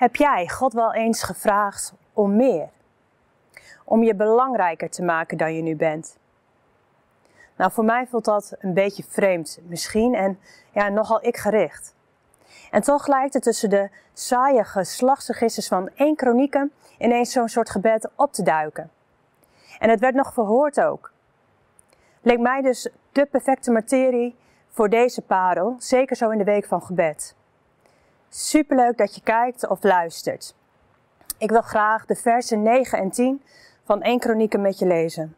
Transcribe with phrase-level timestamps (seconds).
[0.00, 2.68] Heb jij God wel eens gevraagd om meer?
[3.84, 6.18] Om je belangrijker te maken dan je nu bent?
[7.56, 10.38] Nou, voor mij voelt dat een beetje vreemd misschien en
[10.70, 11.94] ja, nogal ik gericht.
[12.70, 18.08] En toch lijkt het tussen de saaie geslachtsregisters van één kronieken ineens zo'n soort gebed
[18.14, 18.90] op te duiken.
[19.78, 21.12] En het werd nog verhoord ook.
[22.20, 24.36] Leek mij dus de perfecte materie
[24.68, 27.38] voor deze parel, zeker zo in de week van gebed.
[28.32, 30.54] Superleuk dat je kijkt of luistert.
[31.38, 33.42] Ik wil graag de versen 9 en 10
[33.84, 35.36] van 1 Kronieken met je lezen.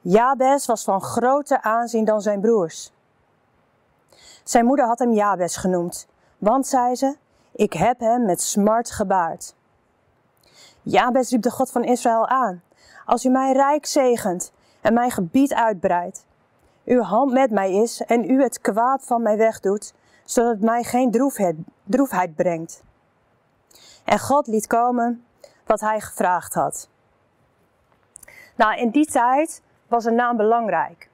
[0.00, 2.92] Jabes was van groter aanzien dan zijn broers.
[4.42, 6.06] Zijn moeder had hem Jabes genoemd,
[6.38, 7.16] want, zei ze,
[7.52, 9.54] ik heb hem met smart gebaard.
[10.82, 12.62] Jabes riep de God van Israël aan,
[13.06, 16.26] als u mij rijk zegent en mijn gebied uitbreidt,
[16.84, 20.82] uw hand met mij is en u het kwaad van mij wegdoet, zodat het mij
[20.82, 22.82] geen droefheid, droefheid brengt.
[24.04, 25.24] En God liet komen
[25.66, 26.88] wat hij gevraagd had.
[28.56, 31.08] Nou, in die tijd was een naam belangrijk.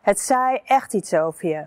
[0.00, 1.64] Het zei echt iets over je.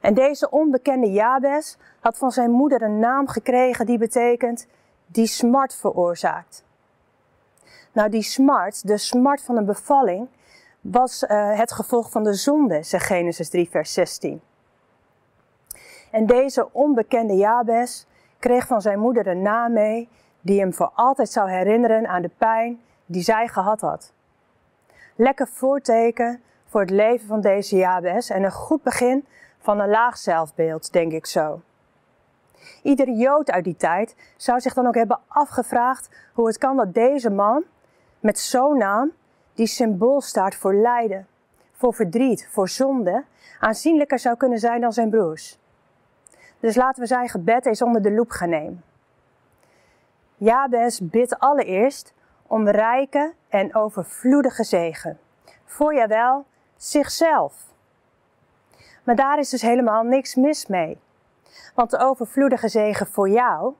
[0.00, 4.66] En deze onbekende Jabes had van zijn moeder een naam gekregen die betekent
[5.06, 6.64] die smart veroorzaakt.
[7.92, 10.28] Nou, die smart, de smart van een bevalling,
[10.90, 14.40] was uh, het gevolg van de zonde, zegt Genesis 3, vers 16.
[16.10, 18.06] En deze onbekende Jabes
[18.38, 20.08] kreeg van zijn moeder een naam mee
[20.40, 24.12] die hem voor altijd zou herinneren aan de pijn die zij gehad had.
[25.14, 29.26] Lekker voorteken voor het leven van deze Jabes en een goed begin
[29.58, 31.60] van een laag zelfbeeld, denk ik zo.
[32.82, 36.94] Iedere Jood uit die tijd zou zich dan ook hebben afgevraagd hoe het kan dat
[36.94, 37.64] deze man
[38.20, 39.12] met zo'n naam,
[39.56, 41.26] die symbool staat voor lijden,
[41.72, 43.24] voor verdriet, voor zonde,
[43.60, 45.58] aanzienlijker zou kunnen zijn dan zijn broers.
[46.60, 48.84] Dus laten we zijn gebed eens onder de loep gaan nemen.
[50.36, 52.14] Jabes bidt allereerst
[52.46, 55.18] om rijke en overvloedige zegen.
[55.64, 56.46] Voor jawel,
[56.76, 57.54] zichzelf.
[59.02, 60.98] Maar daar is dus helemaal niks mis mee.
[61.74, 63.74] Want de overvloedige zegen voor jou,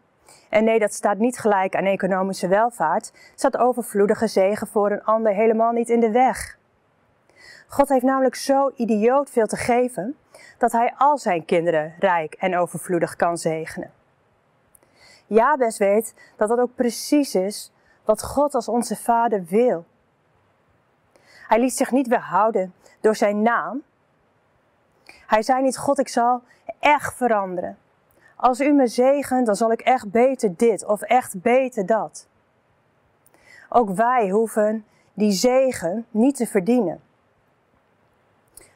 [0.49, 5.33] en nee, dat staat niet gelijk aan economische welvaart, staat overvloedige zegen voor een ander
[5.33, 6.59] helemaal niet in de weg.
[7.69, 10.17] God heeft namelijk zo idioot veel te geven
[10.59, 13.93] dat hij al zijn kinderen rijk en overvloedig kan zegenen.
[15.27, 17.73] Jabes weet dat dat ook precies is
[18.05, 19.85] wat God als onze Vader wil.
[21.47, 23.83] Hij liet zich niet weerhouden door zijn naam.
[25.27, 26.43] Hij zei niet, God, ik zal
[26.79, 27.79] echt veranderen.
[28.37, 32.29] Als u me zegent, dan zal ik echt beter dit of echt beter dat.
[33.69, 37.01] Ook wij hoeven die zegen niet te verdienen.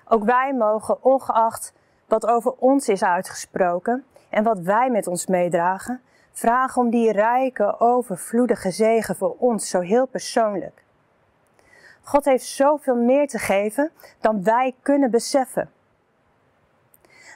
[0.09, 1.73] Ook wij mogen, ongeacht
[2.07, 6.01] wat over ons is uitgesproken en wat wij met ons meedragen,
[6.33, 10.85] vragen om die rijke, overvloedige zegen voor ons, zo heel persoonlijk.
[12.03, 15.71] God heeft zoveel meer te geven dan wij kunnen beseffen.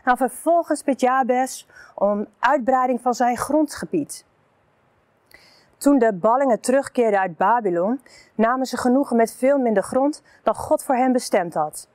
[0.04, 4.25] Nou, vervolgens bidt Jabes om uitbreiding van zijn grondgebied.
[5.76, 8.00] Toen de ballingen terugkeerden uit Babylon,
[8.34, 11.88] namen ze genoegen met veel minder grond dan God voor hen bestemd had.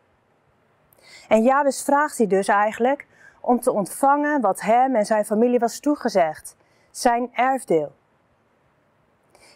[1.27, 3.07] En Jabes vraagt hij dus eigenlijk
[3.41, 6.55] om te ontvangen wat hem en zijn familie was toegezegd,
[6.91, 7.91] zijn erfdeel.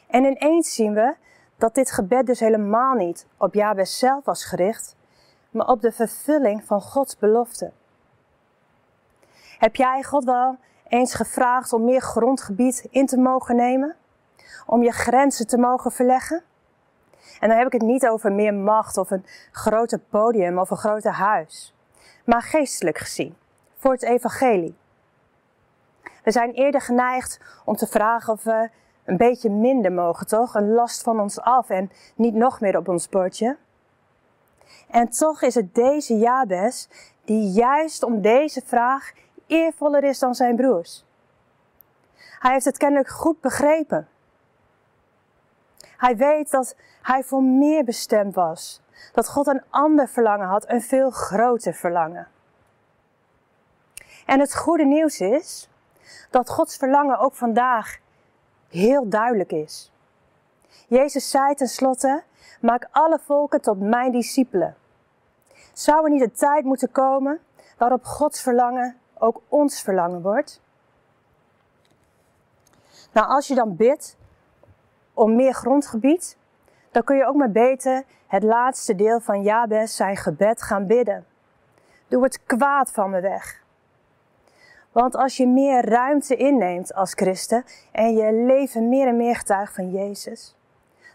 [0.08, 1.16] En ineens zien we
[1.58, 4.96] dat dit gebed dus helemaal niet op Jabes zelf was gericht,
[5.50, 7.72] maar op de vervulling van Gods belofte.
[9.64, 10.58] Heb jij God wel
[10.88, 13.96] eens gevraagd om meer grondgebied in te mogen nemen?
[14.66, 16.44] Om je grenzen te mogen verleggen?
[17.40, 20.78] En dan heb ik het niet over meer macht of een groter podium of een
[20.78, 21.74] groter huis,
[22.26, 23.36] maar geestelijk gezien,
[23.78, 24.76] voor het evangelie.
[26.24, 28.70] We zijn eerder geneigd om te vragen of we
[29.06, 30.56] een beetje minder mogen, toch?
[30.56, 33.58] Een last van ons af en niet nog meer op ons bordje.
[34.90, 36.90] En toch is het deze Jabes
[37.26, 39.12] die juist om deze vraag
[39.48, 41.06] eervoller is dan zijn broers.
[42.40, 44.08] Hij heeft het kennelijk goed begrepen.
[45.98, 48.82] Hij weet dat hij voor meer bestemd was.
[49.14, 52.28] Dat God een ander verlangen had, een veel groter verlangen.
[54.26, 55.70] En het goede nieuws is
[56.30, 57.98] dat Gods verlangen ook vandaag
[58.70, 59.92] heel duidelijk is.
[60.88, 62.24] Jezus zei tenslotte:
[62.62, 64.76] Maak alle volken tot mijn discipelen.
[65.74, 67.40] Zou er niet een tijd moeten komen
[67.78, 70.62] waarop Gods verlangen ook ons verlangen wordt?
[73.12, 74.18] Nou, als je dan bidt
[75.14, 76.38] om meer grondgebied,
[76.92, 81.26] dan kun je ook maar beter het laatste deel van Jabes zijn gebed gaan bidden.
[82.08, 83.64] Doe het kwaad van me weg.
[84.92, 89.76] Want als je meer ruimte inneemt als christen en je leven meer en meer getuigt
[89.76, 90.56] van Jezus,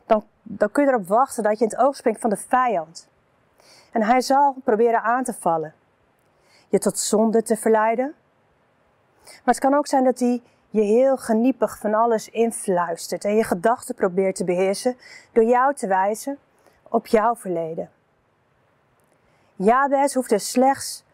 [0.07, 3.09] dan, dan kun je erop wachten dat je in het oog springt van de vijand.
[3.93, 5.75] En hij zal proberen aan te vallen.
[6.69, 8.15] Je tot zonde te verleiden.
[9.25, 13.45] Maar het kan ook zijn dat hij je heel geniepig van alles influistert en je
[13.45, 14.97] gedachten probeert te beheersen
[15.33, 16.39] door jou te wijzen
[16.89, 17.91] op jouw verleden.
[19.57, 21.05] Jabez hoeft er slechts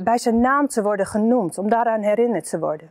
[0.00, 2.90] bij zijn naam te worden genoemd, om daaraan herinnerd te worden.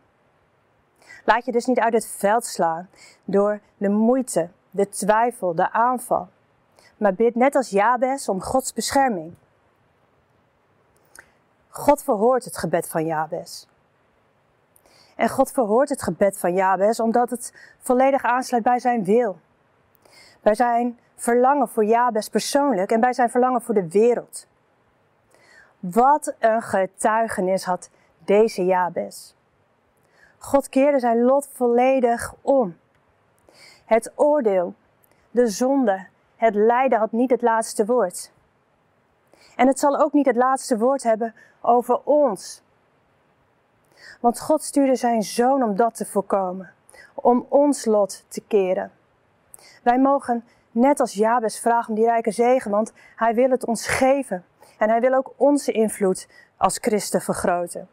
[1.25, 2.89] Laat je dus niet uit het veld slaan
[3.23, 6.27] door de moeite, de twijfel, de aanval.
[6.97, 9.33] Maar bid net als Jabez om Gods bescherming.
[11.77, 13.65] God verhoort het gebed van Jabez.
[15.15, 19.37] En God verhoort het gebed van Jabez omdat het volledig aansluit bij zijn wil.
[20.41, 24.47] Bij zijn verlangen voor Jabez persoonlijk en bij zijn verlangen voor de wereld.
[25.79, 29.33] Wat een getuigenis had deze Jabez.
[30.37, 32.77] God keerde zijn lot volledig om.
[33.85, 34.73] Het oordeel,
[35.31, 38.31] de zonde, het lijden had niet het laatste woord.
[39.55, 42.61] En het zal ook niet het laatste woord hebben over ons.
[44.19, 46.73] Want God stuurde zijn zoon om dat te voorkomen,
[47.13, 48.91] om ons lot te keren.
[49.83, 53.87] Wij mogen net als Jabes vragen om die rijke zegen, want hij wil het ons
[53.87, 54.45] geven.
[54.77, 57.87] En hij wil ook onze invloed als christen vergroten.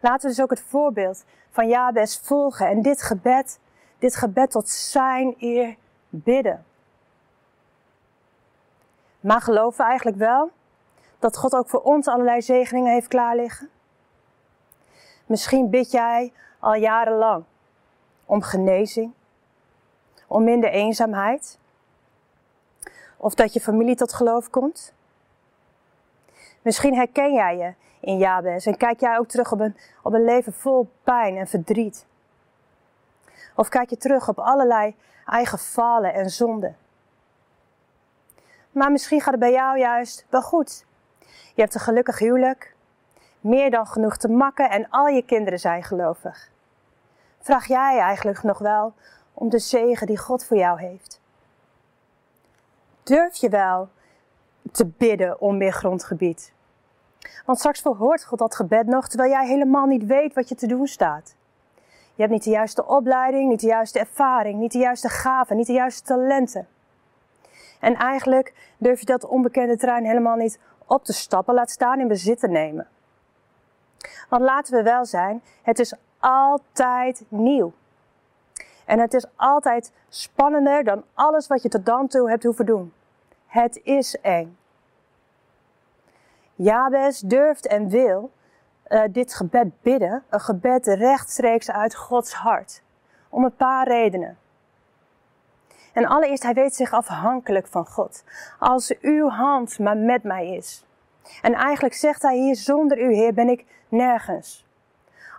[0.00, 3.58] Laten we dus ook het voorbeeld van Jabes volgen en dit gebed,
[3.98, 5.76] dit gebed tot zijn eer
[6.08, 6.64] bidden.
[9.20, 10.50] Maar geloven we eigenlijk wel
[11.18, 13.70] dat God ook voor ons allerlei zegeningen heeft klaarliggen?
[15.26, 17.44] Misschien bid jij al jarenlang
[18.24, 19.12] om genezing,
[20.26, 21.58] om minder eenzaamheid,
[23.16, 24.94] of dat je familie tot geloof komt.
[26.62, 30.24] Misschien herken jij je in Jabes en kijk jij ook terug op een, op een
[30.24, 32.06] leven vol pijn en verdriet.
[33.54, 34.94] Of kijk je terug op allerlei
[35.26, 36.76] eigen falen en zonden.
[38.70, 40.86] Maar misschien gaat het bij jou juist wel goed.
[41.54, 42.74] Je hebt een gelukkig huwelijk,
[43.40, 46.50] meer dan genoeg te makken en al je kinderen zijn gelovig.
[47.40, 48.92] Vraag jij eigenlijk nog wel
[49.34, 51.20] om de zegen die God voor jou heeft?
[53.02, 53.88] Durf je wel
[54.72, 56.52] te bidden om meer grondgebied?
[57.46, 60.66] Want straks verhoort God dat gebed nog terwijl jij helemaal niet weet wat je te
[60.66, 61.36] doen staat.
[62.14, 65.66] Je hebt niet de juiste opleiding, niet de juiste ervaring, niet de juiste gaven, niet
[65.66, 66.68] de juiste talenten.
[67.78, 72.08] En eigenlijk durf je dat onbekende terrein helemaal niet op te stappen, laat staan in
[72.08, 72.86] bezit te nemen.
[74.28, 77.72] Want laten we wel zijn, het is altijd nieuw.
[78.84, 82.92] En het is altijd spannender dan alles wat je tot dan toe hebt hoeven doen.
[83.46, 84.56] Het is eng.
[86.54, 88.30] Jabes durft en wil
[88.88, 92.82] uh, dit gebed bidden, een gebed rechtstreeks uit Gods hart.
[93.28, 94.38] Om een paar redenen.
[95.98, 98.24] En allereerst, hij weet zich afhankelijk van God.
[98.58, 100.84] Als uw hand maar met mij is.
[101.42, 104.66] En eigenlijk zegt hij hier, zonder u, Heer, ben ik nergens.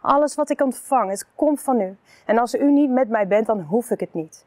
[0.01, 1.97] Alles wat ik ontvang, het komt van u.
[2.25, 4.45] En als u niet met mij bent, dan hoef ik het niet.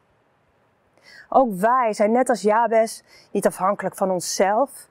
[1.29, 4.87] Ook wij zijn net als Jabes niet afhankelijk van onszelf,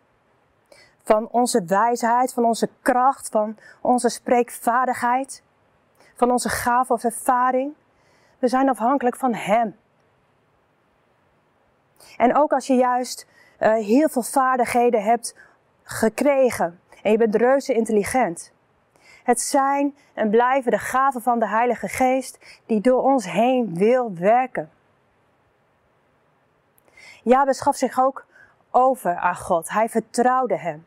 [1.03, 5.43] van onze wijsheid, van onze kracht, van onze spreekvaardigheid,
[6.15, 7.75] van onze gave of ervaring.
[8.39, 9.81] We zijn afhankelijk van Hem.
[12.17, 13.27] En ook als je juist
[13.61, 15.37] uh, heel veel vaardigheden hebt
[15.83, 18.53] gekregen en je bent reuze intelligent.
[19.23, 24.15] Het zijn en blijven de gaven van de Heilige Geest die door ons heen wil
[24.15, 24.71] werken.
[27.23, 28.27] Jabes gaf zich ook
[28.71, 29.71] over aan God.
[29.71, 30.87] Hij vertrouwde hem.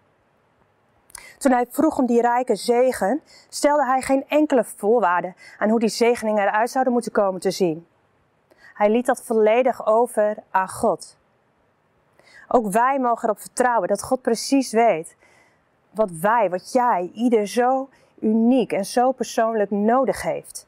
[1.38, 5.90] Toen hij vroeg om die rijke zegen, stelde hij geen enkele voorwaarde aan hoe die
[5.90, 7.88] zegeningen eruit zouden moeten komen te zien.
[8.76, 11.18] Hij liet dat volledig over aan God.
[12.48, 15.16] Ook wij mogen erop vertrouwen dat God precies weet
[15.92, 17.90] wat wij, wat jij, ieder zo
[18.20, 20.68] uniek en zo persoonlijk nodig heeft.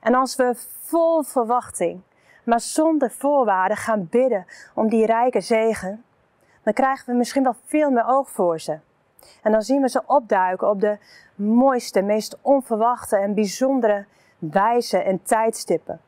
[0.00, 2.00] En als we vol verwachting,
[2.44, 6.04] maar zonder voorwaarden gaan bidden om die rijke zegen,
[6.62, 8.78] dan krijgen we misschien wel veel meer oog voor ze.
[9.42, 10.98] En dan zien we ze opduiken op de
[11.34, 14.06] mooiste, meest onverwachte en bijzondere
[14.38, 16.00] wijze en tijdstippen.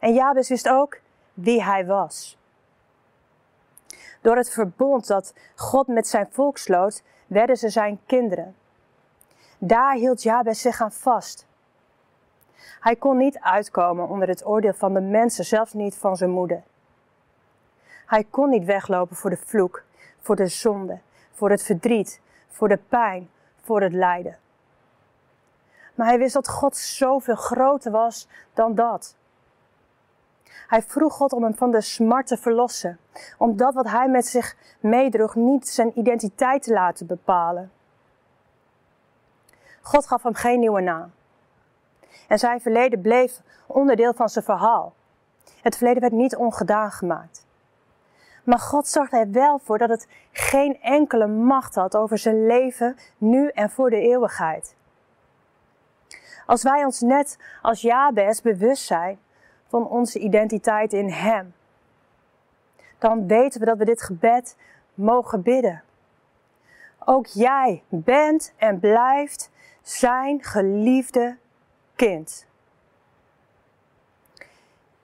[0.00, 1.00] En Jabes wist ook
[1.34, 2.38] wie hij was.
[4.20, 8.54] Door het verbond dat God met zijn volk sloot, werden ze zijn kinderen.
[9.58, 11.46] Daar hield Jabes zich aan vast.
[12.80, 16.62] Hij kon niet uitkomen onder het oordeel van de mensen, zelfs niet van zijn moeder.
[18.06, 19.82] Hij kon niet weglopen voor de vloek,
[20.20, 20.98] voor de zonde,
[21.32, 24.38] voor het verdriet, voor de pijn, voor het lijden.
[25.94, 29.16] Maar hij wist dat God zoveel groter was dan dat.
[30.66, 32.98] Hij vroeg God om hem van de smart te verlossen,
[33.38, 37.70] om dat wat hij met zich meedroeg niet zijn identiteit te laten bepalen.
[39.80, 41.12] God gaf hem geen nieuwe naam.
[42.28, 44.94] En zijn verleden bleef onderdeel van zijn verhaal.
[45.62, 47.46] Het verleden werd niet ongedaan gemaakt.
[48.44, 52.96] Maar God zorgde er wel voor dat het geen enkele macht had over zijn leven,
[53.18, 54.74] nu en voor de eeuwigheid.
[56.46, 59.18] Als wij ons net als Jabes bewust zijn
[59.76, 61.54] van onze identiteit in Hem,
[62.98, 64.56] dan weten we dat we dit gebed
[64.94, 65.82] mogen bidden.
[67.04, 69.50] Ook jij bent en blijft
[69.82, 71.36] zijn geliefde
[71.94, 72.46] kind.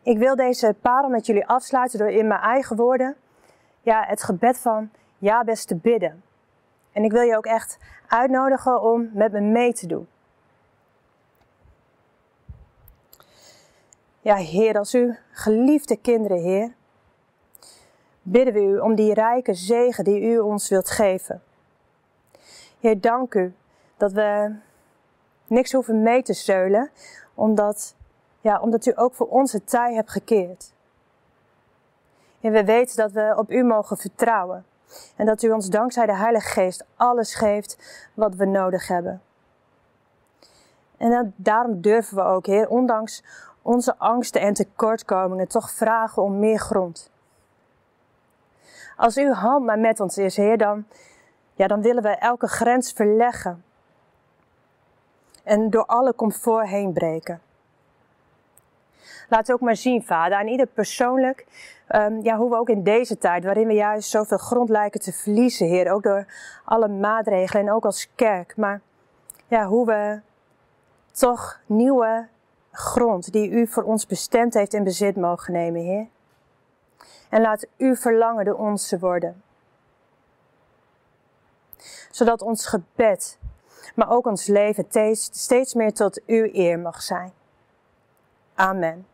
[0.02, 3.17] Ik wil deze parel met jullie afsluiten door in mijn eigen woorden
[3.83, 6.23] ja, het gebed van Jabes te bidden.
[6.93, 10.09] En ik wil je ook echt uitnodigen om met me mee te doen.
[14.25, 16.75] Ja, Heer, als u geliefde kinderen, Heer,
[18.23, 21.43] bidden we u om die rijke zegen die u ons wilt geven.
[22.81, 23.55] Heer, dank u
[23.97, 24.55] dat we
[25.47, 26.91] niks hoeven mee te zeulen,
[27.35, 27.95] omdat,
[28.41, 30.73] ja, omdat u ook voor onze tij hebt gekeerd.
[32.41, 34.64] En we weten dat we op u mogen vertrouwen.
[35.17, 37.79] En dat u ons dankzij de Heilige Geest alles geeft
[38.14, 39.23] wat we nodig hebben.
[40.97, 43.23] En daarom durven we ook, Heer, ondanks
[43.62, 47.11] onze angsten en tekortkomingen, toch vragen om meer grond.
[48.97, 50.85] Als uw hand maar met ons is, Heer, dan,
[51.54, 53.64] ja, dan willen we elke grens verleggen.
[55.42, 57.40] En door alle comfort heen breken.
[59.28, 61.47] Laat ook maar zien, Vader, aan ieder persoonlijk,
[61.88, 65.12] um, ja, hoe we ook in deze tijd, waarin we juist zoveel grond lijken te
[65.12, 66.26] verliezen, Heer, ook door
[66.64, 68.81] alle maatregelen en ook als kerk, maar
[69.47, 70.21] ja, hoe we
[71.12, 72.28] toch nieuwe
[72.73, 76.07] grond die u voor ons bestemd heeft in bezit mogen nemen, Heer.
[77.29, 79.43] En laat uw verlangen de onze worden.
[82.11, 83.38] Zodat ons gebed,
[83.95, 87.33] maar ook ons leven steeds meer tot uw eer mag zijn.
[88.55, 89.07] Amen.